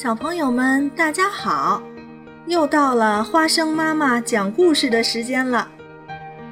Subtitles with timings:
[0.00, 1.82] 小朋友们，大家好！
[2.46, 5.68] 又到了花生妈妈讲故事的时间了。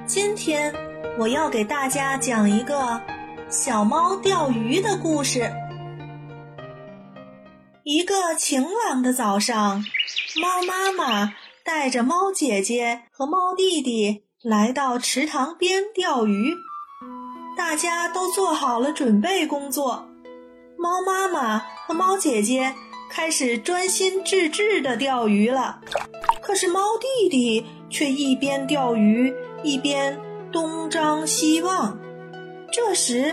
[0.04, 0.75] 今天
[1.17, 3.01] 我要给大家讲一个
[3.49, 5.49] 小猫钓鱼的故事。
[7.85, 9.81] 一个晴朗的早上，
[10.43, 11.33] 猫妈妈
[11.65, 16.53] 带着猫姐姐和猫弟弟来到池塘边钓鱼。
[17.57, 20.09] 大家都做好了准备工作，
[20.77, 22.75] 猫妈妈和猫姐姐。
[23.17, 25.80] 开始专心致志地钓鱼了，
[26.43, 30.20] 可是猫弟弟却一边钓鱼一边
[30.52, 31.98] 东张西望。
[32.70, 33.33] 这时，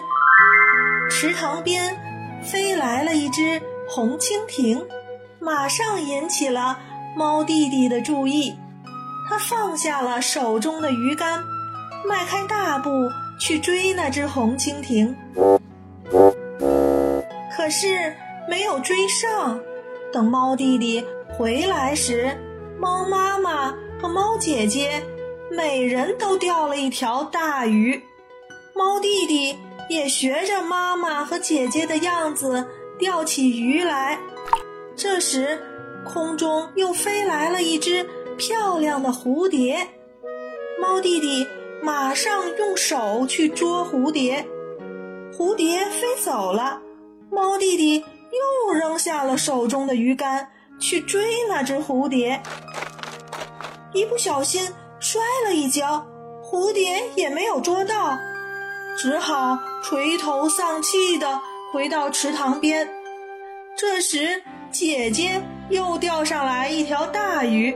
[1.12, 1.94] 池塘边
[2.42, 4.82] 飞来了一只红蜻蜓，
[5.42, 6.80] 马上引起了
[7.18, 8.56] 猫弟弟的注意。
[9.30, 11.44] 他放下了手中的鱼竿，
[12.08, 12.90] 迈开大步
[13.38, 15.14] 去追那只红蜻蜓，
[17.54, 18.16] 可是。
[18.46, 19.58] 没有追上，
[20.14, 21.04] 等猫弟弟
[21.36, 22.38] 回来时，
[22.80, 25.04] 猫妈妈和猫姐姐
[25.50, 28.00] 每人都钓了一条大鱼。
[28.76, 29.58] 猫弟弟
[29.90, 32.64] 也学着妈妈和姐姐的样子
[33.00, 34.20] 钓起鱼来。
[34.96, 35.60] 这时，
[36.06, 39.88] 空中又飞来了一只漂亮的蝴蝶。
[40.80, 41.48] 猫弟弟
[41.82, 44.46] 马上用手去捉蝴蝶，
[45.36, 46.80] 蝴蝶飞走了，
[47.32, 48.04] 猫弟弟。
[48.34, 50.48] 又扔下了手中的鱼竿，
[50.80, 52.42] 去追那只蝴蝶。
[53.94, 54.68] 一不小心
[55.00, 56.06] 摔了一跤，
[56.44, 58.18] 蝴蝶也没有捉到，
[58.98, 61.40] 只好垂头丧气地
[61.72, 62.90] 回到池塘边。
[63.78, 67.76] 这时，姐姐又钓上来一条大鱼，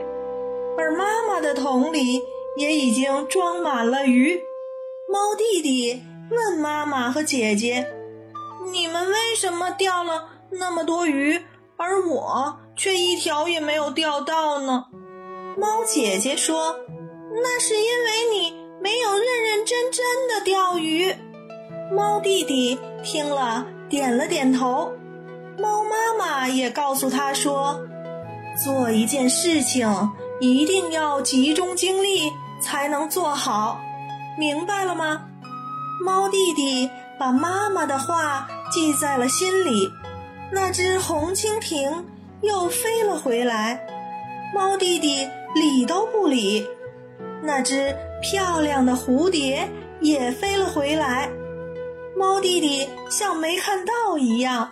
[0.77, 2.21] 而妈妈的桶里
[2.57, 4.41] 也已经装满了鱼。
[5.11, 7.87] 猫弟弟问妈妈和姐姐
[8.71, 11.41] ：“你们为什么钓了？”那么多鱼，
[11.77, 14.85] 而我却一条也没有钓到呢。
[15.57, 16.75] 猫姐姐说
[17.43, 21.13] ：“那是因为你没有认认真真的钓鱼。”
[21.91, 24.91] 猫弟弟听了点了点头。
[25.57, 27.79] 猫妈妈也告诉他说
[28.63, 29.89] ：“做一件事情
[30.39, 32.31] 一定要集中精力
[32.61, 33.79] 才能做好，
[34.37, 35.23] 明白了吗？”
[36.05, 39.89] 猫弟弟把妈妈的话记在了心里。
[40.51, 42.05] 那只红蜻蜓
[42.41, 43.85] 又飞了回来，
[44.53, 46.65] 猫弟弟理都不理。
[47.43, 49.67] 那只漂亮的蝴蝶
[49.99, 51.29] 也飞了回来，
[52.15, 54.71] 猫弟弟像没看到一样。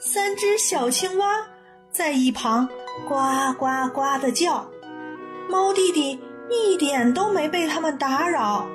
[0.00, 1.46] 三只小青蛙
[1.90, 2.68] 在一旁
[3.06, 3.16] 呱
[3.58, 4.66] 呱呱地叫，
[5.48, 6.18] 猫弟弟
[6.48, 8.66] 一点都没被它们打扰。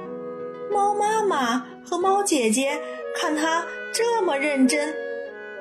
[0.72, 2.80] 猫妈妈和猫姐姐
[3.16, 5.05] 看它这么认真。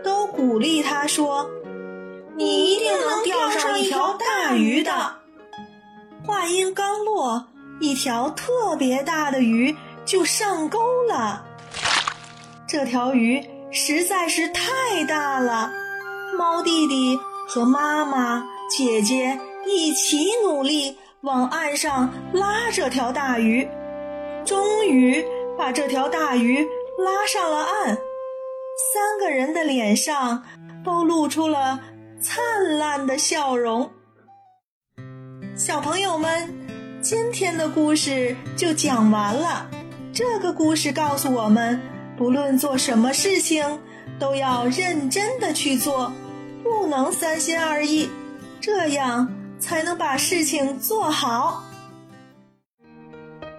[0.04, 1.48] 都鼓励他说
[2.36, 4.92] ：“你一定能钓上一条大鱼的。”
[6.26, 7.46] 话音刚落，
[7.80, 11.44] 一条特别大的鱼就上钩了。
[12.68, 15.72] 这条鱼实在是太大了，
[16.36, 23.68] 猫弟弟和妈妈、姐姐一起努力往岸上拉这条大鱼，
[24.44, 25.24] 终于
[25.58, 26.66] 把这条大鱼
[26.98, 27.98] 拉上了岸。
[28.76, 30.42] 三个人的脸上
[30.84, 31.78] 都露出了
[32.18, 33.88] 灿烂的笑容。
[35.54, 36.52] 小朋友们，
[37.00, 39.70] 今天的故事就讲完了。
[40.12, 41.80] 这个故事告诉我们，
[42.16, 43.64] 不论做什么事情，
[44.18, 46.12] 都要认真的去做，
[46.64, 48.08] 不能三心二意，
[48.60, 51.62] 这样才能把事情做好。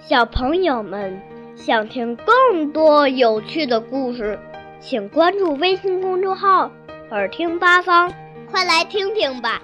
[0.09, 1.21] 小朋友们，
[1.55, 4.37] 想听更多有趣的故事。
[4.87, 6.69] 请关注微信公众号
[7.09, 8.13] “耳听八方”，
[8.51, 9.59] 快来听听吧。